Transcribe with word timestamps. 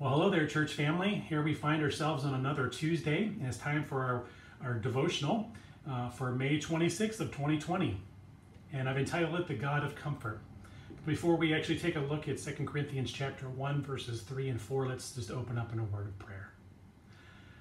Well, 0.00 0.12
hello 0.12 0.30
there, 0.30 0.46
church 0.46 0.72
family. 0.72 1.26
Here 1.28 1.42
we 1.42 1.52
find 1.52 1.82
ourselves 1.82 2.24
on 2.24 2.32
another 2.32 2.68
Tuesday, 2.68 3.24
and 3.24 3.44
it's 3.44 3.58
time 3.58 3.84
for 3.84 4.02
our, 4.02 4.24
our 4.66 4.72
devotional 4.72 5.52
uh, 5.86 6.08
for 6.08 6.32
May 6.32 6.58
26th 6.58 7.20
of 7.20 7.30
2020. 7.32 8.00
And 8.72 8.88
I've 8.88 8.96
entitled 8.96 9.38
it 9.38 9.46
The 9.46 9.52
God 9.52 9.84
of 9.84 9.94
Comfort. 9.94 10.40
Before 11.04 11.36
we 11.36 11.52
actually 11.52 11.78
take 11.78 11.96
a 11.96 12.00
look 12.00 12.28
at 12.28 12.38
2 12.38 12.64
Corinthians 12.64 13.12
chapter 13.12 13.50
1, 13.50 13.82
verses 13.82 14.22
3 14.22 14.48
and 14.48 14.58
4, 14.58 14.88
let's 14.88 15.14
just 15.14 15.30
open 15.30 15.58
up 15.58 15.70
in 15.70 15.78
a 15.78 15.84
word 15.84 16.06
of 16.06 16.18
prayer. 16.18 16.54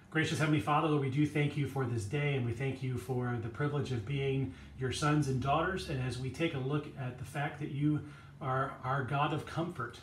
Gracious 0.10 0.40
Heavenly 0.40 0.62
Father, 0.62 0.96
we 0.96 1.10
do 1.10 1.28
thank 1.28 1.58
you 1.58 1.68
for 1.68 1.86
this 1.86 2.06
day, 2.06 2.36
and 2.36 2.46
we 2.46 2.54
thank 2.54 2.82
you 2.82 2.98
for 2.98 3.38
the 3.44 3.50
privilege 3.50 3.92
of 3.92 4.06
being 4.06 4.54
your 4.80 4.94
sons 4.94 5.28
and 5.28 5.42
daughters. 5.42 5.90
And 5.90 6.02
as 6.02 6.18
we 6.18 6.30
take 6.30 6.54
a 6.54 6.60
look 6.60 6.88
at 6.98 7.18
the 7.18 7.26
fact 7.26 7.60
that 7.60 7.71
you 7.71 8.00
are 8.40 8.76
our 8.86 9.04
God 9.04 9.34
of 9.34 9.46
comfort, 9.46 10.00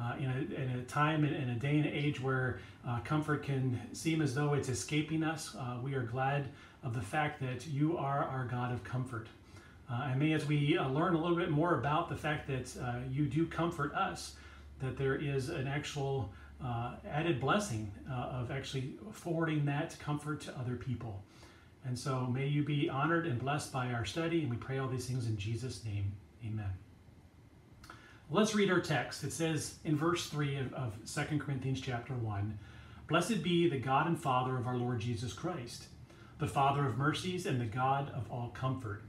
uh, 0.00 0.14
in, 0.18 0.24
a, 0.24 0.60
in, 0.60 0.70
a, 0.78 0.82
time 0.84 1.24
in 1.24 1.50
a 1.50 1.54
day 1.54 1.76
and 1.76 1.86
age 1.86 2.20
where 2.20 2.58
uh, 2.86 2.98
comfort 3.00 3.42
can 3.42 3.80
seem 3.92 4.20
as 4.20 4.34
though 4.34 4.54
it's 4.54 4.68
escaping 4.68 5.22
us, 5.22 5.54
uh, 5.58 5.78
we 5.82 5.94
are 5.94 6.02
glad 6.02 6.48
of 6.82 6.94
the 6.94 7.00
fact 7.00 7.40
that 7.40 7.66
you 7.66 7.96
are 7.96 8.24
our 8.24 8.44
God 8.44 8.72
of 8.72 8.82
comfort. 8.82 9.28
Uh, 9.90 10.08
and 10.10 10.18
may, 10.18 10.32
as 10.32 10.46
we 10.46 10.76
uh, 10.76 10.88
learn 10.88 11.14
a 11.14 11.20
little 11.20 11.36
bit 11.36 11.50
more 11.50 11.78
about 11.78 12.08
the 12.08 12.16
fact 12.16 12.48
that 12.48 12.82
uh, 12.82 12.96
you 13.10 13.26
do 13.26 13.46
comfort 13.46 13.94
us, 13.94 14.34
that 14.80 14.96
there 14.96 15.14
is 15.16 15.48
an 15.48 15.66
actual 15.66 16.30
added 17.06 17.38
blessing 17.40 17.92
of 18.10 18.50
actually 18.50 18.94
forwarding 19.12 19.66
that 19.66 19.94
comfort 19.98 20.40
to 20.40 20.58
other 20.58 20.76
people. 20.76 21.22
And 21.84 21.98
so 21.98 22.26
may 22.26 22.46
you 22.46 22.64
be 22.64 22.88
honored 22.88 23.26
and 23.26 23.38
blessed 23.38 23.70
by 23.70 23.92
our 23.92 24.06
study, 24.06 24.40
and 24.40 24.50
we 24.50 24.56
pray 24.56 24.78
all 24.78 24.88
these 24.88 25.04
things 25.04 25.26
in 25.26 25.36
Jesus' 25.36 25.84
name. 25.84 26.10
Amen. 26.42 26.83
Let's 28.34 28.52
read 28.52 28.68
our 28.68 28.80
text. 28.80 29.22
It 29.22 29.32
says 29.32 29.76
in 29.84 29.96
verse 29.96 30.26
3 30.26 30.56
of, 30.56 30.74
of 30.74 30.92
2 31.06 31.38
Corinthians 31.38 31.80
chapter 31.80 32.14
1 32.14 32.58
Blessed 33.06 33.44
be 33.44 33.68
the 33.68 33.78
God 33.78 34.08
and 34.08 34.20
Father 34.20 34.56
of 34.56 34.66
our 34.66 34.76
Lord 34.76 34.98
Jesus 34.98 35.32
Christ, 35.32 35.84
the 36.40 36.48
Father 36.48 36.84
of 36.84 36.98
mercies 36.98 37.46
and 37.46 37.60
the 37.60 37.64
God 37.64 38.10
of 38.10 38.28
all 38.32 38.48
comfort, 38.48 39.04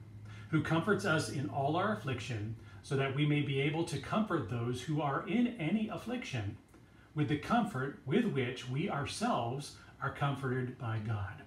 who 0.52 0.62
comforts 0.62 1.06
us 1.06 1.30
in 1.30 1.50
all 1.50 1.76
our 1.76 1.98
affliction, 1.98 2.56
so 2.84 2.96
that 2.98 3.16
we 3.16 3.26
may 3.26 3.42
be 3.42 3.59
able 3.59 3.84
to 3.86 3.98
comfort 3.98 4.48
those 4.48 4.84
who 4.84 5.02
are 5.02 5.28
in 5.28 5.56
any 5.59 5.88
affliction 5.88 6.56
with 7.16 7.28
the 7.28 7.40
comfort 7.40 8.02
with 8.06 8.26
which 8.26 8.70
we 8.70 8.92
ourselves 8.92 9.78
are 10.03 10.14
comforted 10.14 10.78
by 10.78 11.00
God. 11.00 11.42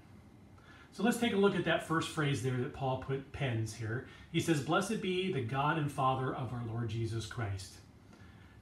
So 0.99 1.05
let's 1.05 1.19
take 1.19 1.33
a 1.33 1.37
look 1.37 1.55
at 1.55 1.65
that 1.67 1.87
first 1.87 2.09
phrase 2.09 2.43
there 2.43 2.57
that 2.57 2.75
Paul 2.75 2.97
put 2.97 3.31
pens 3.31 3.73
here. 3.73 4.09
He 4.33 4.41
says, 4.41 4.61
Blessed 4.61 5.01
be 5.01 5.33
the 5.33 5.41
God 5.41 5.79
and 5.79 5.89
Father 5.89 6.35
of 6.35 6.53
our 6.53 6.65
Lord 6.67 6.89
Jesus 6.89 7.25
Christ. 7.25 7.75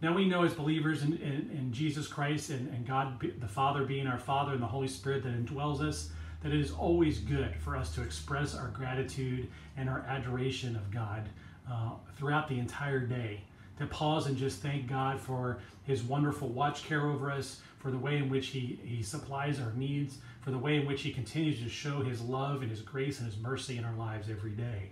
Now 0.03 0.15
we 0.15 0.28
know 0.28 0.45
as 0.45 0.53
believers 0.53 1.03
in, 1.03 1.15
in, 1.15 1.51
in 1.51 1.73
Jesus 1.73 2.06
Christ 2.06 2.51
and, 2.51 2.69
and 2.75 2.87
God, 2.87 3.25
the 3.41 3.48
Father 3.48 3.87
being 3.87 4.06
our 4.06 4.19
Father 4.19 4.53
and 4.53 4.61
the 4.61 4.67
Holy 4.67 4.87
Spirit 4.87 5.23
that 5.23 5.47
indwells 5.47 5.81
us, 5.81 6.11
that 6.43 6.53
it 6.53 6.61
is 6.61 6.73
always 6.73 7.20
good 7.20 7.56
for 7.56 7.75
us 7.75 7.95
to 7.95 8.03
express 8.03 8.55
our 8.55 8.69
gratitude 8.69 9.48
and 9.78 9.89
our 9.89 10.00
adoration 10.00 10.77
of 10.77 10.91
God 10.91 11.31
uh, 11.73 11.93
throughout 12.19 12.48
the 12.48 12.59
entire 12.59 13.00
day. 13.00 13.45
To 13.78 13.86
pause 13.86 14.27
and 14.27 14.36
just 14.36 14.62
thank 14.62 14.88
God 14.88 15.20
for 15.20 15.58
his 15.84 16.02
wonderful 16.02 16.48
watch 16.48 16.84
care 16.84 17.06
over 17.06 17.30
us, 17.30 17.60
for 17.78 17.91
the 17.91 17.98
way 17.98 18.16
in 18.16 18.30
which 18.30 18.48
he, 18.48 18.78
he 18.82 19.02
supplies 19.02 19.60
our 19.60 19.72
needs, 19.74 20.19
for 20.41 20.50
the 20.50 20.58
way 20.58 20.77
in 20.77 20.86
which 20.86 21.02
he 21.02 21.12
continues 21.12 21.60
to 21.62 21.69
show 21.69 22.02
his 22.02 22.20
love 22.22 22.62
and 22.62 22.70
his 22.70 22.80
grace 22.80 23.19
and 23.19 23.30
his 23.30 23.38
mercy 23.38 23.77
in 23.77 23.84
our 23.84 23.94
lives 23.94 24.30
every 24.30 24.52
day. 24.52 24.91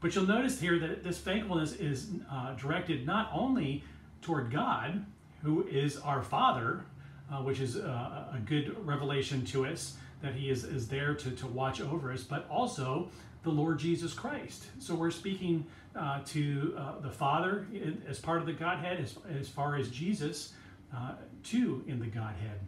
But 0.00 0.14
you'll 0.14 0.26
notice 0.26 0.58
here 0.58 0.78
that 0.78 1.04
this 1.04 1.18
thankfulness 1.18 1.74
is 1.74 2.08
uh, 2.30 2.54
directed 2.54 3.06
not 3.06 3.30
only 3.32 3.84
toward 4.20 4.50
God, 4.50 5.04
who 5.42 5.66
is 5.68 5.96
our 5.98 6.22
Father, 6.22 6.84
uh, 7.32 7.36
which 7.42 7.60
is 7.60 7.76
uh, 7.76 8.26
a 8.34 8.38
good 8.44 8.76
revelation 8.86 9.44
to 9.46 9.66
us 9.66 9.96
that 10.20 10.34
He 10.34 10.50
is, 10.50 10.64
is 10.64 10.88
there 10.88 11.14
to, 11.14 11.30
to 11.30 11.46
watch 11.46 11.80
over 11.80 12.12
us, 12.12 12.22
but 12.22 12.46
also 12.48 13.08
the 13.42 13.50
Lord 13.50 13.78
Jesus 13.78 14.12
Christ. 14.12 14.66
So 14.78 14.94
we're 14.94 15.10
speaking 15.10 15.66
uh, 15.96 16.20
to 16.26 16.74
uh, 16.78 17.00
the 17.00 17.10
Father 17.10 17.66
as 18.08 18.18
part 18.18 18.40
of 18.40 18.46
the 18.46 18.52
Godhead, 18.52 19.00
as, 19.00 19.16
as 19.38 19.48
far 19.48 19.76
as 19.76 19.88
Jesus, 19.90 20.52
uh, 20.94 21.12
too, 21.42 21.82
in 21.88 21.98
the 21.98 22.06
Godhead. 22.06 22.60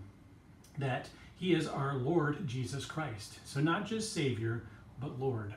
That 0.78 1.08
He 1.36 1.54
is 1.54 1.68
our 1.68 1.94
Lord 1.94 2.46
Jesus 2.46 2.84
Christ. 2.84 3.38
So 3.44 3.60
not 3.60 3.86
just 3.86 4.12
Savior, 4.12 4.64
but 5.00 5.20
Lord. 5.20 5.54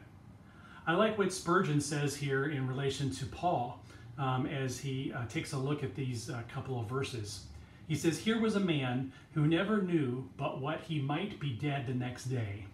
I 0.85 0.94
like 0.94 1.18
what 1.18 1.34
Spurgeon 1.34 1.81
says 1.81 2.16
here 2.16 2.45
in 2.45 2.68
relation 2.68 3.09
to 3.12 3.25
Paul 3.25 3.84
um, 4.18 4.45
as 4.45 4.79
he 4.79 5.12
uh, 5.13 5.25
takes 5.28 5.53
a 5.53 5.57
look 5.57 5.84
at 5.84 5.95
these 5.95 6.29
uh, 6.29 6.41
couple 6.53 6.79
of 6.79 6.88
verses. 6.88 7.41
He 7.88 7.96
says, 7.96 8.20
Here 8.20 8.40
was 8.40 8.56
a 8.56 8.59
man 8.59 9.14
who 9.34 9.48
never 9.48 9.81
knew 9.81 10.30
but 10.38 10.62
what 10.62 10.81
he 10.81 11.00
might 11.00 11.40
be 11.40 11.52
dead 11.52 11.88
the 11.88 11.94
next 11.94 12.25
day. 12.25 12.66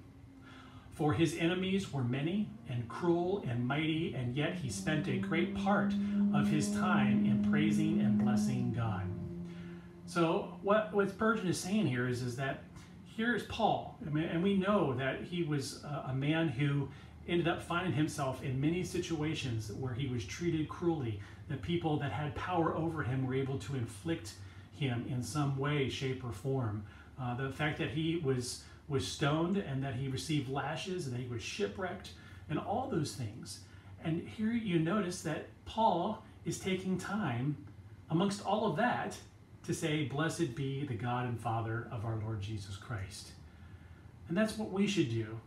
For 0.91 1.13
his 1.13 1.37
enemies 1.39 1.91
were 1.91 2.03
many 2.03 2.49
and 2.69 2.87
cruel 2.87 3.43
and 3.47 3.65
mighty, 3.65 4.13
and 4.15 4.35
yet 4.35 4.55
he 4.55 4.69
spent 4.69 5.07
a 5.07 5.17
great 5.17 5.55
part 5.55 5.93
of 6.33 6.47
his 6.47 6.71
time 6.71 7.25
in 7.25 7.49
praising 7.49 7.99
and 8.01 8.23
blessing 8.23 8.73
God. 8.75 9.03
So, 10.05 10.59
what, 10.61 10.93
what 10.93 11.09
Spurgeon 11.09 11.47
is 11.47 11.59
saying 11.59 11.87
here 11.87 12.07
is, 12.07 12.21
is 12.21 12.35
that 12.35 12.63
here's 13.15 13.43
Paul, 13.43 13.97
and 14.05 14.43
we 14.43 14.55
know 14.55 14.93
that 14.93 15.21
he 15.21 15.43
was 15.43 15.83
a 16.07 16.13
man 16.13 16.47
who 16.47 16.89
ended 17.27 17.47
up 17.47 17.63
finding 17.63 17.93
himself 17.93 18.43
in 18.43 18.59
many 18.59 18.83
situations 18.83 19.71
where 19.71 19.93
he 19.93 20.07
was 20.07 20.25
treated 20.25 20.67
cruelly. 20.69 21.19
The 21.49 21.57
people 21.57 21.97
that 21.99 22.11
had 22.11 22.35
power 22.35 22.75
over 22.75 23.01
him 23.01 23.25
were 23.25 23.33
able 23.33 23.57
to 23.59 23.75
inflict 23.75 24.33
him 24.75 25.05
in 25.09 25.23
some 25.23 25.57
way, 25.57 25.89
shape, 25.89 26.23
or 26.23 26.31
form. 26.31 26.83
Uh, 27.19 27.35
the 27.35 27.49
fact 27.51 27.77
that 27.77 27.89
he 27.89 28.17
was 28.17 28.63
was 28.87 29.07
stoned 29.07 29.57
and 29.57 29.83
that 29.83 29.95
he 29.95 30.07
received 30.07 30.49
lashes 30.49 31.05
and 31.05 31.15
that 31.15 31.21
he 31.21 31.27
was 31.27 31.41
shipwrecked 31.41 32.09
and 32.49 32.59
all 32.59 32.89
those 32.91 33.13
things. 33.13 33.61
And 34.03 34.27
here 34.27 34.51
you 34.51 34.79
notice 34.79 35.21
that 35.21 35.47
Paul 35.65 36.23
is 36.43 36.59
taking 36.59 36.97
time 36.97 37.55
amongst 38.09 38.45
all 38.45 38.69
of 38.69 38.75
that 38.77 39.15
to 39.65 39.73
say, 39.73 40.03
Blessed 40.03 40.55
be 40.55 40.85
the 40.85 40.95
God 40.95 41.25
and 41.25 41.39
Father 41.39 41.87
of 41.91 42.03
our 42.03 42.17
Lord 42.17 42.41
Jesus 42.41 42.75
Christ. 42.75 43.31
And 44.27 44.37
that's 44.37 44.57
what 44.57 44.71
we 44.71 44.87
should 44.87 45.09
do 45.09 45.39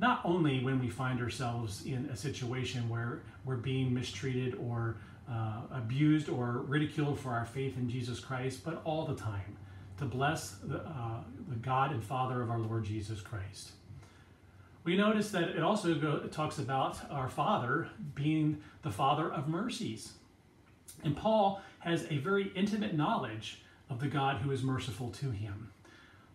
not 0.00 0.22
only 0.24 0.64
when 0.64 0.80
we 0.80 0.88
find 0.88 1.20
ourselves 1.20 1.84
in 1.84 2.08
a 2.10 2.16
situation 2.16 2.88
where 2.88 3.20
we're 3.44 3.56
being 3.56 3.92
mistreated 3.92 4.54
or 4.54 4.96
uh, 5.30 5.60
abused 5.72 6.30
or 6.30 6.64
ridiculed 6.66 7.20
for 7.20 7.30
our 7.32 7.44
faith 7.44 7.76
in 7.76 7.88
Jesus 7.88 8.18
Christ, 8.18 8.64
but 8.64 8.80
all 8.84 9.04
the 9.04 9.14
time 9.14 9.58
to 9.98 10.06
bless 10.06 10.52
the, 10.52 10.78
uh, 10.78 11.20
the 11.48 11.56
God 11.56 11.92
and 11.92 12.02
Father 12.02 12.40
of 12.40 12.50
our 12.50 12.58
Lord 12.58 12.84
Jesus 12.84 13.20
Christ. 13.20 13.72
We 14.84 14.96
notice 14.96 15.30
that 15.32 15.50
it 15.50 15.62
also 15.62 15.94
go, 15.94 16.22
it 16.24 16.32
talks 16.32 16.58
about 16.58 16.98
our 17.10 17.28
Father 17.28 17.88
being 18.14 18.62
the 18.80 18.90
Father 18.90 19.30
of 19.30 19.48
mercies. 19.48 20.14
And 21.04 21.14
Paul 21.14 21.60
has 21.80 22.06
a 22.08 22.16
very 22.16 22.50
intimate 22.54 22.94
knowledge 22.94 23.60
of 23.90 24.00
the 24.00 24.08
God 24.08 24.38
who 24.38 24.50
is 24.50 24.62
merciful 24.62 25.10
to 25.10 25.30
him 25.30 25.70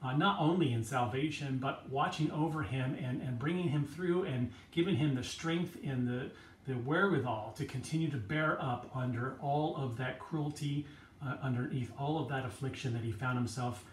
uh, 0.06 0.16
not 0.16 0.40
only 0.40 0.72
in 0.72 0.84
salvation, 0.84 1.58
but 1.58 1.90
watching 1.90 2.30
over 2.32 2.62
him 2.62 2.96
and, 3.02 3.22
and 3.22 3.40
bringing 3.40 3.68
him 3.68 3.86
through 3.86 4.24
and 4.24 4.52
giving 4.72 4.96
him 4.96 5.16
the 5.16 5.24
strength 5.24 5.78
and 5.84 6.08
the, 6.08 6.30
the 6.68 6.74
wherewithal 6.80 7.54
to 7.58 7.66
continue 7.66 8.10
to 8.12 8.18
bear 8.18 8.62
up 8.62 8.90
under 8.94 9.36
all 9.42 9.76
of 9.78 9.98
that 9.98 10.20
cruelty, 10.20 10.86
uh, 11.26 11.38
underneath 11.42 11.92
all 11.98 12.20
of 12.20 12.30
that 12.30 12.46
affliction 12.46 12.94
that 12.94 13.04
he 13.04 13.12
found 13.12 13.38
himself 13.38 13.84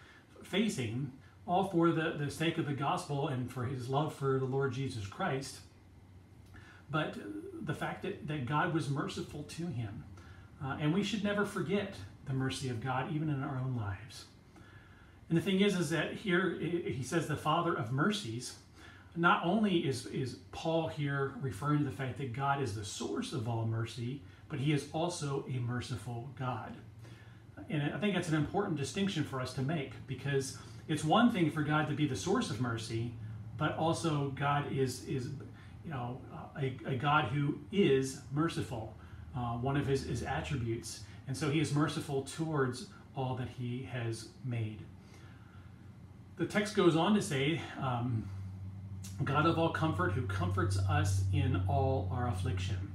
facing, 0.42 1.10
all 1.46 1.68
for 1.68 1.90
the, 1.90 2.14
the 2.18 2.30
sake 2.30 2.58
of 2.58 2.66
the 2.66 2.74
gospel 2.74 3.28
and 3.28 3.50
for 3.50 3.64
his 3.64 3.88
love 3.88 4.14
for 4.14 4.38
the 4.38 4.44
Lord 4.44 4.72
Jesus 4.72 5.06
Christ. 5.06 5.60
But 6.90 7.16
the 7.62 7.74
fact 7.74 8.02
that, 8.02 8.26
that 8.28 8.44
God 8.44 8.74
was 8.74 8.90
merciful 8.90 9.44
to 9.44 9.66
him. 9.66 10.04
Uh, 10.62 10.76
and 10.78 10.92
we 10.92 11.02
should 11.02 11.24
never 11.24 11.46
forget 11.46 11.94
the 12.26 12.34
mercy 12.34 12.68
of 12.68 12.80
God, 12.80 13.12
even 13.14 13.30
in 13.30 13.42
our 13.42 13.56
own 13.56 13.76
lives. 13.76 14.26
And 15.28 15.38
the 15.38 15.42
thing 15.42 15.60
is, 15.60 15.78
is 15.78 15.90
that 15.90 16.14
here 16.14 16.58
he 16.60 17.02
says 17.02 17.26
the 17.26 17.36
Father 17.36 17.74
of 17.74 17.92
mercies. 17.92 18.54
Not 19.16 19.44
only 19.44 19.78
is, 19.86 20.06
is 20.06 20.36
Paul 20.52 20.88
here 20.88 21.32
referring 21.40 21.78
to 21.78 21.84
the 21.84 21.90
fact 21.90 22.18
that 22.18 22.32
God 22.32 22.62
is 22.62 22.74
the 22.74 22.84
source 22.84 23.32
of 23.32 23.48
all 23.48 23.66
mercy, 23.66 24.22
but 24.48 24.58
he 24.58 24.72
is 24.72 24.86
also 24.92 25.44
a 25.48 25.58
merciful 25.58 26.30
God. 26.38 26.74
And 27.70 27.94
I 27.94 27.98
think 27.98 28.14
that's 28.14 28.28
an 28.28 28.34
important 28.34 28.76
distinction 28.76 29.24
for 29.24 29.40
us 29.40 29.54
to 29.54 29.62
make 29.62 29.92
because 30.06 30.58
it's 30.88 31.04
one 31.04 31.30
thing 31.30 31.50
for 31.50 31.62
God 31.62 31.88
to 31.88 31.94
be 31.94 32.06
the 32.06 32.16
source 32.16 32.50
of 32.50 32.60
mercy, 32.60 33.12
but 33.56 33.76
also 33.76 34.32
God 34.36 34.70
is, 34.72 35.04
is 35.04 35.28
you 35.84 35.90
know, 35.90 36.20
a, 36.60 36.76
a 36.86 36.96
God 36.96 37.26
who 37.26 37.58
is 37.70 38.20
merciful, 38.32 38.94
uh, 39.36 39.52
one 39.52 39.76
of 39.76 39.86
his, 39.86 40.04
his 40.04 40.22
attributes. 40.22 41.00
And 41.28 41.36
so 41.36 41.50
he 41.50 41.60
is 41.60 41.74
merciful 41.74 42.22
towards 42.22 42.88
all 43.16 43.34
that 43.36 43.48
he 43.48 43.88
has 43.92 44.28
made 44.44 44.82
the 46.42 46.48
text 46.48 46.74
goes 46.74 46.96
on 46.96 47.14
to 47.14 47.22
say, 47.22 47.60
um, 47.80 48.28
God 49.22 49.46
of 49.46 49.60
all 49.60 49.68
comfort, 49.70 50.10
who 50.10 50.22
comforts 50.22 50.76
us 50.76 51.22
in 51.32 51.62
all 51.68 52.10
our 52.12 52.26
affliction. 52.26 52.90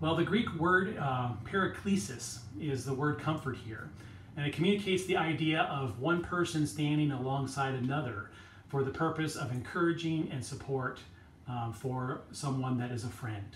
Well, 0.00 0.16
the 0.16 0.24
Greek 0.24 0.52
word 0.54 0.98
uh, 0.98 1.34
paraklesis 1.44 2.40
is 2.60 2.84
the 2.84 2.92
word 2.92 3.20
comfort 3.20 3.58
here. 3.64 3.90
And 4.36 4.44
it 4.44 4.52
communicates 4.52 5.04
the 5.04 5.16
idea 5.16 5.68
of 5.70 6.00
one 6.00 6.20
person 6.20 6.66
standing 6.66 7.12
alongside 7.12 7.74
another 7.74 8.30
for 8.66 8.82
the 8.82 8.90
purpose 8.90 9.36
of 9.36 9.52
encouraging 9.52 10.28
and 10.32 10.44
support 10.44 10.98
um, 11.46 11.72
for 11.72 12.22
someone 12.32 12.76
that 12.78 12.90
is 12.90 13.04
a 13.04 13.08
friend. 13.08 13.54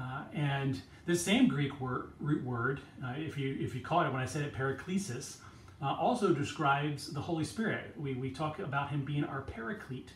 Uh, 0.00 0.22
and 0.32 0.82
the 1.06 1.16
same 1.16 1.48
Greek 1.48 1.80
word, 1.80 2.12
root 2.20 2.44
word, 2.44 2.80
uh, 3.04 3.14
if 3.16 3.36
you 3.36 3.56
if 3.58 3.74
you 3.74 3.80
caught 3.80 4.06
it 4.06 4.12
when 4.12 4.22
I 4.22 4.26
said 4.26 4.42
it, 4.42 4.54
paraklesis, 4.54 5.38
uh, 5.82 5.96
also 5.98 6.32
describes 6.32 7.12
the 7.12 7.20
Holy 7.20 7.44
Spirit. 7.44 7.94
We, 7.96 8.14
we 8.14 8.30
talk 8.30 8.58
about 8.58 8.90
him 8.90 9.04
being 9.04 9.24
our 9.24 9.42
paraclete, 9.42 10.12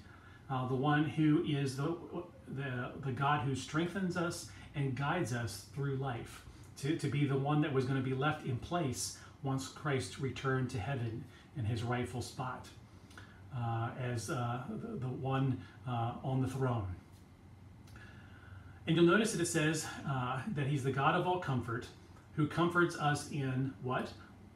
uh, 0.50 0.66
the 0.68 0.74
one 0.74 1.04
who 1.04 1.44
is 1.44 1.76
the, 1.76 1.96
the, 2.48 2.90
the 3.04 3.12
God 3.12 3.40
who 3.46 3.54
strengthens 3.54 4.16
us 4.16 4.50
and 4.74 4.96
guides 4.96 5.32
us 5.32 5.66
through 5.74 5.96
life, 5.96 6.44
to, 6.78 6.96
to 6.96 7.08
be 7.08 7.26
the 7.26 7.36
one 7.36 7.60
that 7.60 7.72
was 7.72 7.84
going 7.84 8.02
to 8.02 8.08
be 8.08 8.14
left 8.14 8.46
in 8.46 8.56
place 8.56 9.18
once 9.42 9.68
Christ 9.68 10.18
returned 10.18 10.70
to 10.70 10.78
heaven 10.78 11.24
in 11.56 11.64
his 11.64 11.82
rightful 11.82 12.22
spot 12.22 12.66
uh, 13.56 13.90
as 14.00 14.30
uh, 14.30 14.62
the, 14.68 14.98
the, 14.98 15.06
one 15.06 15.60
uh, 15.88 16.14
on 16.24 16.40
the 16.40 16.48
throne. 16.48 16.86
And 18.86 18.96
you'll 18.96 19.06
notice 19.06 19.32
that 19.32 19.40
it 19.40 19.46
says 19.46 19.86
uh, 20.08 20.40
that 20.54 20.66
he's 20.66 20.82
the 20.82 20.92
God 20.92 21.14
of 21.14 21.26
all 21.26 21.38
comfort, 21.38 21.86
who 22.34 22.46
comforts 22.46 22.96
us 22.96 23.30
in 23.30 23.72
what? 23.82 24.08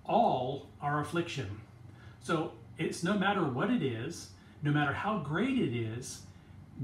All 0.09 0.69
our 0.81 1.01
affliction. 1.01 1.61
So 2.21 2.53
it's 2.79 3.03
no 3.03 3.19
matter 3.19 3.45
what 3.45 3.71
it 3.71 3.83
is, 3.83 4.31
no 4.63 4.71
matter 4.71 4.93
how 4.93 5.19
great 5.19 5.59
it 5.59 5.77
is, 5.77 6.23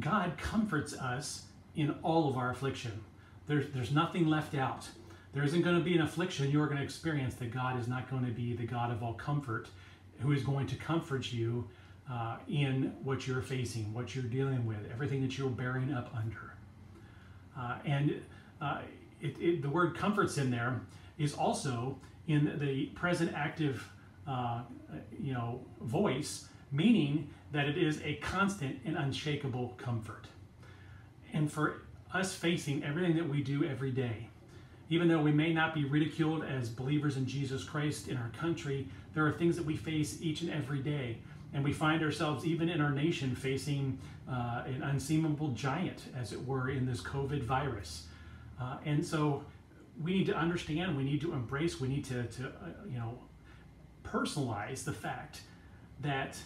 God 0.01 0.39
comforts 0.39 0.95
us 0.95 1.47
in 1.77 1.95
all 2.03 2.29
of 2.29 2.37
our 2.37 2.51
affliction. 2.51 2.93
There's, 3.47 3.67
there's 3.75 3.93
nothing 3.93 4.27
left 4.27 4.55
out. 4.55 4.89
There 5.33 5.43
isn't 5.43 5.63
going 5.63 5.77
to 5.77 5.83
be 5.83 5.95
an 5.95 6.03
affliction 6.03 6.51
you're 6.51 6.67
going 6.67 6.79
to 6.79 6.85
experience 6.85 7.35
that 7.37 7.53
God 7.53 7.79
is 7.79 7.89
not 7.89 8.11
going 8.11 8.25
to 8.25 8.31
be 8.33 8.55
the 8.55 8.67
God 8.67 8.91
of 8.91 9.03
all 9.03 9.15
comfort, 9.15 9.69
who 10.21 10.33
is 10.33 10.43
going 10.43 10.67
to 10.69 10.77
comfort 10.77 11.33
you 11.33 11.69
uh, 12.11 12.37
in 12.49 12.95
what 13.03 13.27
you're 13.27 13.43
facing, 13.43 13.93
what 13.95 14.15
you're 14.15 14.25
dealing 14.25 14.67
with, 14.67 14.79
everything 14.93 15.23
that 15.23 15.39
you're 15.39 15.49
bearing 15.49 15.93
up 15.93 16.15
under. 16.15 16.55
Uh, 17.59 17.77
and 17.85 18.21
uh, 18.61 18.81
it, 19.21 19.37
it, 19.41 19.63
the 19.63 19.69
word 19.69 19.97
comforts 19.97 20.37
in 20.39 20.51
there 20.51 20.81
is 21.19 21.35
also 21.35 21.99
in 22.29 22.59
the 22.59 22.87
present 22.95 23.33
active 23.35 23.89
uh, 24.27 24.63
you 25.19 25.33
know, 25.33 25.61
voice, 25.81 26.47
meaning 26.71 27.29
that 27.51 27.67
it 27.67 27.77
is 27.77 28.01
a 28.03 28.15
constant 28.17 28.79
and 28.85 28.97
unshakable 28.97 29.75
comfort. 29.77 30.27
And 31.33 31.51
for 31.51 31.83
us 32.13 32.35
facing 32.35 32.85
everything 32.85 33.17
that 33.17 33.29
we 33.29 33.43
do 33.43 33.65
every 33.65 33.91
day, 33.91 34.29
even 34.91 35.09
though 35.09 35.23
we 35.23 35.33
may 35.33 35.53
not 35.53 35.75
be 35.75 35.85
ridiculed 35.85 36.45
as 36.45 36.69
believers 36.69 37.17
in 37.17 37.27
Jesus 37.27 37.65
Christ 37.65 38.09
in 38.09 38.17
our 38.17 38.31
country, 38.39 38.87
there 39.15 39.27
are 39.27 39.33
things 39.33 39.57
that 39.57 39.65
we 39.65 39.77
face 39.77 40.21
each 40.21 40.43
and 40.43 40.51
every 40.51 40.81
day 40.81 41.19
and 41.55 41.63
we 41.63 41.73
find 41.73 42.03
ourselves, 42.03 42.47
even 42.47 42.69
in 42.69 42.81
our 42.81 42.91
nation, 42.91 43.35
facing 43.35 43.99
uh, 44.29 44.63
an 44.67 44.83
unseemable 44.83 45.49
giant, 45.49 46.05
as 46.17 46.33
it 46.33 46.47
were, 46.47 46.71
in 46.71 46.87
this 46.87 47.01
COVID 47.03 47.43
virus. 47.43 48.07
Uh, 48.61 48.79
and 48.85 49.05
so 49.05 49.45
we 50.01 50.13
need 50.13 50.27
to 50.27 50.37
understand, 50.37 50.97
we 50.97 51.05
need 51.05 51.21
to 51.21 51.33
embrace, 51.33 51.81
we 51.81 51.89
need 51.89 52.05
to, 52.07 52.25
to 52.25 52.47
uh, 52.47 52.51
you 52.89 52.99
know, 52.99 53.19
personalize 54.05 54.85
the 54.85 54.93
fact 54.93 55.43
that 56.01 56.37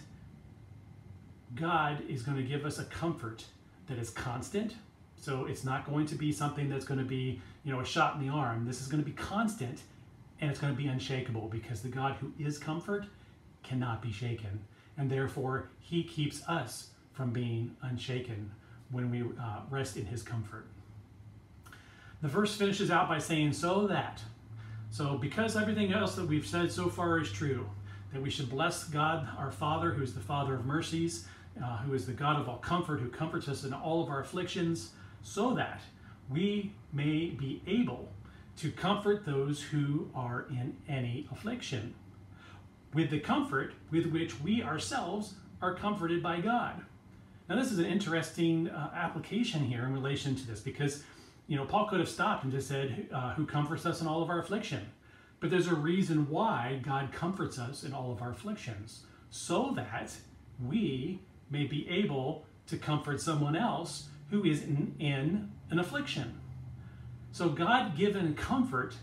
God 1.54 2.02
is 2.08 2.22
going 2.22 2.36
to 2.36 2.42
give 2.42 2.64
us 2.64 2.78
a 2.78 2.84
comfort 2.84 3.44
that 3.86 3.98
is 3.98 4.10
constant. 4.10 4.74
So 5.16 5.46
it's 5.46 5.64
not 5.64 5.86
going 5.86 6.06
to 6.06 6.14
be 6.14 6.32
something 6.32 6.68
that's 6.68 6.84
going 6.84 6.98
to 6.98 7.06
be, 7.06 7.40
you 7.64 7.72
know, 7.72 7.80
a 7.80 7.84
shot 7.84 8.16
in 8.16 8.26
the 8.26 8.32
arm. 8.32 8.66
This 8.66 8.80
is 8.80 8.88
going 8.88 9.02
to 9.02 9.08
be 9.08 9.16
constant 9.16 9.80
and 10.40 10.50
it's 10.50 10.60
going 10.60 10.74
to 10.74 10.80
be 10.80 10.88
unshakable 10.88 11.48
because 11.48 11.80
the 11.80 11.88
God 11.88 12.16
who 12.20 12.32
is 12.38 12.58
comfort 12.58 13.06
cannot 13.62 14.02
be 14.02 14.12
shaken 14.12 14.60
and 14.98 15.10
therefore 15.10 15.70
he 15.80 16.02
keeps 16.02 16.46
us 16.48 16.90
from 17.12 17.30
being 17.30 17.74
unshaken 17.82 18.50
when 18.90 19.10
we 19.10 19.22
uh, 19.22 19.60
rest 19.70 19.96
in 19.96 20.04
his 20.04 20.22
comfort. 20.22 20.66
The 22.22 22.28
verse 22.28 22.56
finishes 22.56 22.90
out 22.90 23.08
by 23.08 23.18
saying, 23.18 23.52
So 23.52 23.86
that. 23.86 24.22
So, 24.90 25.18
because 25.18 25.56
everything 25.56 25.92
else 25.92 26.14
that 26.14 26.26
we've 26.26 26.46
said 26.46 26.70
so 26.72 26.88
far 26.88 27.20
is 27.20 27.30
true, 27.30 27.68
that 28.12 28.22
we 28.22 28.30
should 28.30 28.48
bless 28.48 28.84
God, 28.84 29.28
our 29.36 29.50
Father, 29.50 29.90
who 29.90 30.02
is 30.02 30.14
the 30.14 30.20
Father 30.20 30.54
of 30.54 30.64
mercies, 30.64 31.26
uh, 31.62 31.78
who 31.78 31.94
is 31.94 32.06
the 32.06 32.12
God 32.12 32.40
of 32.40 32.48
all 32.48 32.58
comfort, 32.58 33.00
who 33.00 33.08
comforts 33.08 33.48
us 33.48 33.64
in 33.64 33.72
all 33.72 34.02
of 34.02 34.08
our 34.08 34.20
afflictions, 34.20 34.92
so 35.22 35.54
that 35.54 35.80
we 36.30 36.72
may 36.92 37.26
be 37.26 37.62
able 37.66 38.08
to 38.56 38.70
comfort 38.70 39.26
those 39.26 39.60
who 39.60 40.08
are 40.14 40.46
in 40.50 40.74
any 40.88 41.28
affliction 41.30 41.94
with 42.94 43.10
the 43.10 43.20
comfort 43.20 43.74
with 43.90 44.06
which 44.06 44.40
we 44.40 44.62
ourselves 44.62 45.34
are 45.60 45.74
comforted 45.74 46.22
by 46.22 46.40
God. 46.40 46.80
Now, 47.48 47.56
this 47.56 47.70
is 47.70 47.78
an 47.78 47.84
interesting 47.84 48.68
uh, 48.68 48.90
application 48.94 49.64
here 49.64 49.84
in 49.84 49.92
relation 49.92 50.34
to 50.34 50.46
this 50.46 50.60
because, 50.60 51.04
you 51.46 51.56
know, 51.56 51.64
Paul 51.64 51.86
could 51.86 52.00
have 52.00 52.08
stopped 52.08 52.44
and 52.44 52.52
just 52.52 52.68
said, 52.68 53.08
uh, 53.12 53.34
Who 53.34 53.46
comforts 53.46 53.86
us 53.86 54.00
in 54.00 54.06
all 54.06 54.22
of 54.22 54.30
our 54.30 54.40
affliction? 54.40 54.90
But 55.38 55.50
there's 55.50 55.68
a 55.68 55.74
reason 55.74 56.28
why 56.30 56.80
God 56.82 57.12
comforts 57.12 57.58
us 57.58 57.84
in 57.84 57.92
all 57.92 58.10
of 58.10 58.22
our 58.22 58.30
afflictions, 58.30 59.04
so 59.30 59.72
that 59.76 60.12
we 60.64 61.20
may 61.50 61.64
be 61.64 61.88
able 61.88 62.44
to 62.66 62.76
comfort 62.76 63.20
someone 63.20 63.54
else 63.54 64.08
who 64.30 64.44
is 64.44 64.62
in, 64.62 64.94
in 64.98 65.52
an 65.70 65.78
affliction. 65.78 66.40
So, 67.30 67.48
God 67.50 67.96
given 67.96 68.34
comfort 68.34 68.96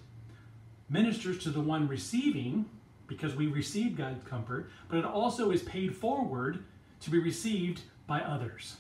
ministers 0.90 1.40
to 1.44 1.50
the 1.50 1.62
one 1.62 1.88
receiving 1.88 2.66
because 3.08 3.36
we 3.36 3.48
receive 3.48 3.96
God's 3.96 4.24
comfort, 4.28 4.70
but 4.90 4.98
it 4.98 5.06
also 5.06 5.52
is 5.52 5.62
paid 5.64 5.96
forward 5.96 6.64
to 7.02 7.10
be 7.10 7.20
received 7.20 7.82
by 8.08 8.22
others. 8.22 8.78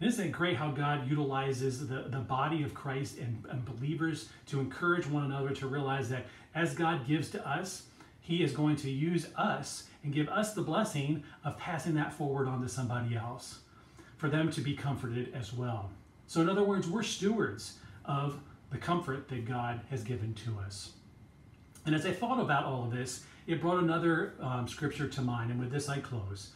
Isn't 0.00 0.26
it 0.26 0.32
great 0.32 0.56
how 0.56 0.70
God 0.70 1.08
utilizes 1.08 1.88
the, 1.88 2.04
the 2.08 2.20
body 2.20 2.62
of 2.62 2.72
Christ 2.72 3.18
and, 3.18 3.44
and 3.50 3.64
believers 3.64 4.28
to 4.46 4.60
encourage 4.60 5.06
one 5.06 5.24
another 5.24 5.50
to 5.54 5.66
realize 5.66 6.08
that 6.10 6.26
as 6.54 6.74
God 6.74 7.06
gives 7.06 7.30
to 7.30 7.48
us, 7.48 7.84
He 8.20 8.42
is 8.44 8.52
going 8.52 8.76
to 8.76 8.90
use 8.90 9.26
us 9.36 9.84
and 10.04 10.12
give 10.12 10.28
us 10.28 10.54
the 10.54 10.62
blessing 10.62 11.24
of 11.44 11.58
passing 11.58 11.94
that 11.94 12.12
forward 12.12 12.46
on 12.46 12.62
to 12.62 12.68
somebody 12.68 13.16
else 13.16 13.60
for 14.16 14.28
them 14.28 14.50
to 14.52 14.60
be 14.60 14.74
comforted 14.74 15.32
as 15.34 15.52
well. 15.52 15.90
So, 16.28 16.40
in 16.40 16.48
other 16.48 16.62
words, 16.62 16.86
we're 16.86 17.02
stewards 17.02 17.78
of 18.04 18.38
the 18.70 18.78
comfort 18.78 19.28
that 19.28 19.46
God 19.46 19.80
has 19.90 20.04
given 20.04 20.34
to 20.34 20.58
us. 20.64 20.92
And 21.86 21.94
as 21.94 22.04
I 22.04 22.12
thought 22.12 22.38
about 22.38 22.64
all 22.64 22.84
of 22.84 22.92
this, 22.92 23.24
it 23.46 23.60
brought 23.60 23.82
another 23.82 24.34
um, 24.40 24.68
scripture 24.68 25.08
to 25.08 25.22
mind, 25.22 25.50
and 25.50 25.58
with 25.58 25.70
this 25.70 25.88
I 25.88 26.00
close. 26.00 26.50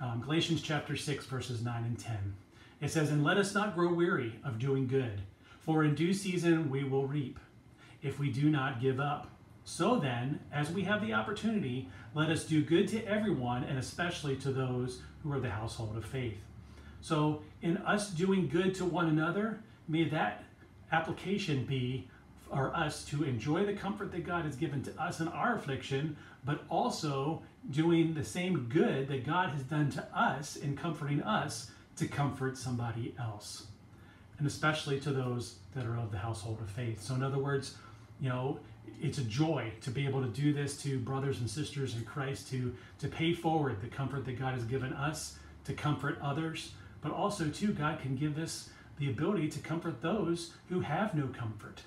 Um, 0.00 0.20
Galatians 0.20 0.60
chapter 0.60 0.96
6, 0.96 1.26
verses 1.26 1.62
9 1.62 1.84
and 1.84 1.98
10. 1.98 2.34
It 2.82 2.90
says, 2.90 3.10
And 3.10 3.22
let 3.22 3.38
us 3.38 3.54
not 3.54 3.76
grow 3.76 3.94
weary 3.94 4.40
of 4.44 4.58
doing 4.58 4.88
good, 4.88 5.22
for 5.60 5.84
in 5.84 5.94
due 5.94 6.12
season 6.12 6.68
we 6.68 6.82
will 6.82 7.06
reap, 7.06 7.38
if 8.02 8.18
we 8.18 8.30
do 8.30 8.50
not 8.50 8.80
give 8.80 8.98
up. 8.98 9.28
So 9.64 10.00
then, 10.00 10.40
as 10.52 10.72
we 10.72 10.82
have 10.82 11.00
the 11.00 11.14
opportunity, 11.14 11.88
let 12.12 12.28
us 12.28 12.44
do 12.44 12.60
good 12.60 12.88
to 12.88 13.06
everyone, 13.06 13.62
and 13.62 13.78
especially 13.78 14.34
to 14.38 14.50
those 14.50 15.00
who 15.22 15.32
are 15.32 15.38
the 15.38 15.48
household 15.48 15.96
of 15.96 16.04
faith. 16.04 16.42
So, 17.00 17.42
in 17.62 17.76
us 17.78 18.10
doing 18.10 18.48
good 18.48 18.74
to 18.76 18.84
one 18.84 19.08
another, 19.08 19.60
may 19.86 20.08
that 20.08 20.42
application 20.90 21.64
be 21.64 22.08
are 22.50 22.74
us 22.74 23.04
to 23.06 23.22
enjoy 23.22 23.64
the 23.64 23.74
comfort 23.74 24.10
that 24.10 24.26
God 24.26 24.44
has 24.44 24.56
given 24.56 24.82
to 24.82 25.02
us 25.02 25.20
in 25.20 25.28
our 25.28 25.54
affliction, 25.54 26.16
but 26.44 26.64
also 26.68 27.42
doing 27.70 28.12
the 28.12 28.24
same 28.24 28.66
good 28.68 29.06
that 29.06 29.24
God 29.24 29.50
has 29.50 29.62
done 29.62 29.88
to 29.92 30.06
us 30.12 30.56
in 30.56 30.76
comforting 30.76 31.22
us 31.22 31.70
to 31.96 32.06
comfort 32.06 32.56
somebody 32.56 33.14
else. 33.18 33.66
And 34.38 34.46
especially 34.46 34.98
to 35.00 35.10
those 35.10 35.56
that 35.74 35.86
are 35.86 35.96
of 35.96 36.10
the 36.10 36.18
household 36.18 36.58
of 36.60 36.70
faith. 36.70 37.02
So, 37.02 37.14
in 37.14 37.22
other 37.22 37.38
words, 37.38 37.76
you 38.20 38.28
know, 38.28 38.58
it's 39.00 39.18
a 39.18 39.24
joy 39.24 39.72
to 39.82 39.90
be 39.90 40.06
able 40.06 40.22
to 40.22 40.28
do 40.28 40.52
this 40.52 40.76
to 40.82 40.98
brothers 40.98 41.40
and 41.40 41.48
sisters 41.48 41.94
in 41.94 42.04
Christ, 42.04 42.48
to, 42.50 42.74
to 42.98 43.08
pay 43.08 43.34
forward 43.34 43.80
the 43.80 43.88
comfort 43.88 44.24
that 44.24 44.38
God 44.38 44.54
has 44.54 44.64
given 44.64 44.92
us, 44.92 45.38
to 45.64 45.74
comfort 45.74 46.18
others, 46.22 46.72
but 47.02 47.12
also, 47.12 47.48
too, 47.48 47.72
God 47.72 48.00
can 48.00 48.16
give 48.16 48.38
us 48.38 48.70
the 48.98 49.10
ability 49.10 49.48
to 49.48 49.58
comfort 49.60 50.00
those 50.02 50.52
who 50.68 50.80
have 50.80 51.14
no 51.14 51.26
comfort. 51.26 51.82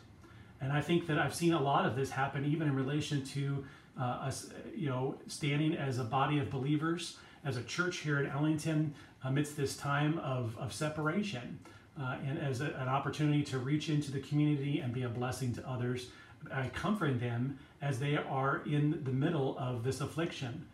And 0.62 0.74
I 0.74 0.81
think 0.81 1.07
that 1.07 1.17
I've 1.17 1.35
seen 1.35 1.53
a 1.53 1.62
lot 1.62 1.85
of 1.85 1.95
this 1.95 2.09
happen 2.09 2.45
even 2.45 2.67
in 2.67 2.75
relation 2.75 3.24
to 3.25 3.63
uh, 4.00 4.03
us, 4.03 4.50
you 4.75 4.89
know, 4.89 5.15
standing 5.27 5.75
as 5.75 6.00
a 6.00 6.03
body 6.03 6.39
of 6.39 6.50
believers, 6.50 7.17
as 7.46 7.58
a 7.58 7.64
church 7.64 7.98
here 7.98 8.20
in 8.20 8.28
Ellington, 8.28 8.94
amidst 9.24 9.56
this 9.56 9.78
time 9.78 10.18
of, 10.20 10.58
of 10.58 10.74
separation, 10.74 11.60
uh, 12.00 12.18
and 12.25 12.38
as 12.40 12.62
a, 12.62 12.66
an 12.66 12.90
opportunity 12.90 13.44
to 13.44 13.60
reach 13.60 13.90
into 13.90 14.12
the 14.12 14.20
community 14.20 14.80
and 14.80 14.94
be 14.94 15.04
a 15.04 15.10
blessing 15.10 15.54
to 15.54 15.68
others, 15.70 16.10
uh, 16.52 16.64
comforting 16.74 17.20
them 17.20 17.58
as 17.82 18.00
they 18.00 18.18
are 18.18 18.62
in 18.66 19.02
the 19.04 19.12
middle 19.12 19.58
of 19.58 19.84
this 19.84 20.02
affliction. 20.02 20.66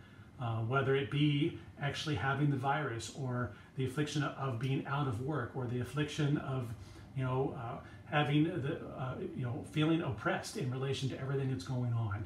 Uh, 0.41 0.61
whether 0.61 0.95
it 0.95 1.11
be 1.11 1.59
actually 1.83 2.15
having 2.15 2.49
the 2.49 2.57
virus 2.57 3.13
or 3.15 3.51
the 3.77 3.85
affliction 3.85 4.23
of 4.23 4.57
being 4.57 4.83
out 4.87 5.07
of 5.07 5.21
work 5.21 5.51
or 5.53 5.67
the 5.67 5.79
affliction 5.81 6.35
of 6.39 6.67
you 7.15 7.23
know 7.23 7.55
uh, 7.59 7.77
having 8.11 8.43
the, 8.43 8.77
uh, 8.97 9.15
you 9.35 9.45
know, 9.45 9.63
feeling 9.71 10.01
oppressed 10.01 10.57
in 10.57 10.69
relation 10.69 11.09
to 11.09 11.19
everything 11.19 11.49
that's 11.49 11.63
going 11.63 11.93
on. 11.93 12.25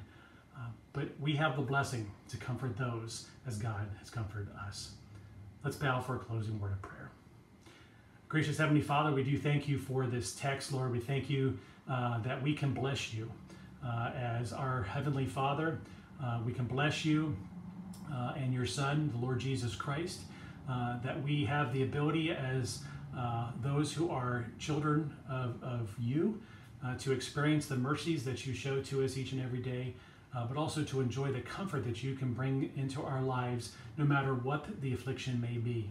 Uh, 0.58 1.02
we 1.20 1.36
have 1.36 1.56
the 1.56 1.62
blessing 1.62 2.10
to 2.30 2.38
comfort 2.38 2.78
those 2.78 3.28
as 3.48 3.58
God 3.58 3.88
has 4.00 4.10
comforted 4.10 4.48
us. 4.68 4.92
Let's 5.64 5.76
bow 5.76 6.00
for 6.00 6.16
a 6.16 6.20
closing 6.20 6.60
word 6.60 6.72
of 6.72 6.82
prayer. 6.82 7.10
Gracious 8.28 8.58
Heavenly 8.58 8.82
Father, 8.82 9.12
we 9.12 9.24
do 9.24 9.38
thank 9.38 9.68
you 9.68 9.78
for 9.78 10.08
this 10.08 10.34
text, 10.36 10.72
Lord. 10.72 10.92
We 10.92 11.00
thank 11.00 11.30
you 11.30 11.58
uh, 11.90 12.20
that 12.24 12.42
we 12.42 12.54
can 12.54 12.74
bless 12.74 13.14
you 13.14 13.32
uh, 13.86 14.12
as 14.16 14.52
our 14.52 14.84
Heavenly 14.84 15.26
Father. 15.26 15.80
Uh, 16.24 16.40
we 16.46 16.52
can 16.52 16.66
bless 16.66 17.06
you 17.06 17.36
uh, 18.12 18.34
and 18.36 18.54
your 18.54 18.66
Son, 18.66 19.12
the 19.14 19.24
Lord 19.24 19.40
Jesus 19.40 19.76
Christ, 19.76 20.22
uh, 20.70 20.98
that 21.04 21.22
we 21.24 21.46
have 21.46 21.74
the 21.74 21.84
ability 21.84 22.32
as 22.32 22.80
those 23.64 23.94
who 23.94 24.10
are 24.10 24.46
children 24.60 25.16
of, 25.30 25.64
of 25.64 25.96
you 26.00 26.42
to 27.00 27.12
experience 27.12 27.66
the 27.68 27.76
mercies 27.76 28.24
that 28.26 28.46
you 28.46 28.54
show 28.54 28.82
to 28.82 29.04
us 29.04 29.18
each 29.18 29.32
and 29.32 29.42
every 29.42 29.60
day. 29.60 29.94
But 30.44 30.58
also 30.58 30.84
to 30.84 31.00
enjoy 31.00 31.32
the 31.32 31.40
comfort 31.40 31.86
that 31.86 32.04
you 32.04 32.16
can 32.16 32.34
bring 32.34 32.70
into 32.76 33.02
our 33.02 33.22
lives 33.22 33.72
no 33.98 34.04
matter 34.04 34.34
what 34.34 34.82
the 34.82 34.94
affliction 34.94 35.40
may 35.40 35.58
be 35.58 35.90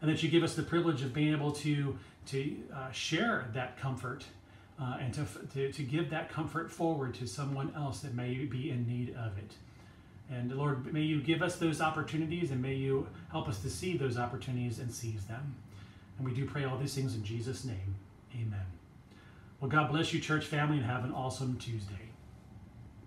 and 0.00 0.10
that 0.10 0.22
you 0.22 0.28
give 0.28 0.42
us 0.42 0.54
the 0.54 0.62
privilege 0.62 1.02
of 1.02 1.12
being 1.12 1.32
able 1.32 1.52
to 1.52 1.96
to 2.26 2.56
uh, 2.74 2.90
share 2.90 3.48
that 3.54 3.78
comfort 3.78 4.24
uh, 4.80 4.98
and 5.00 5.14
to, 5.14 5.24
to, 5.54 5.72
to 5.72 5.82
give 5.82 6.10
that 6.10 6.28
comfort 6.28 6.70
forward 6.70 7.14
to 7.14 7.26
someone 7.26 7.72
else 7.76 8.00
that 8.00 8.14
may 8.14 8.34
be 8.34 8.70
in 8.70 8.86
need 8.86 9.14
of 9.16 9.38
it. 9.38 9.52
And 10.30 10.52
Lord, 10.52 10.92
may 10.92 11.02
you 11.02 11.20
give 11.20 11.40
us 11.40 11.56
those 11.56 11.80
opportunities 11.80 12.50
and 12.50 12.60
may 12.60 12.74
you 12.74 13.06
help 13.30 13.48
us 13.48 13.60
to 13.62 13.70
see 13.70 13.96
those 13.96 14.18
opportunities 14.18 14.80
and 14.80 14.92
seize 14.92 15.24
them. 15.26 15.54
And 16.18 16.26
we 16.26 16.34
do 16.34 16.44
pray 16.44 16.64
all 16.64 16.76
these 16.76 16.94
things 16.94 17.14
in 17.14 17.22
Jesus' 17.22 17.64
name. 17.64 17.94
Amen. 18.34 18.66
Well, 19.60 19.70
God 19.70 19.90
bless 19.90 20.12
you, 20.12 20.20
church 20.20 20.44
family, 20.44 20.78
and 20.78 20.86
have 20.86 21.04
an 21.04 21.12
awesome 21.12 21.56
Tuesday. 21.58 22.10